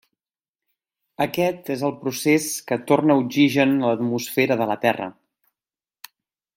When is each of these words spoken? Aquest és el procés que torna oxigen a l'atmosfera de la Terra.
Aquest 1.25 1.69
és 1.75 1.83
el 1.89 1.93
procés 2.05 2.47
que 2.71 2.79
torna 2.93 3.19
oxigen 3.25 3.77
a 3.77 3.91
l'atmosfera 3.93 4.59
de 4.63 4.69
la 4.73 4.83
Terra. 4.87 5.11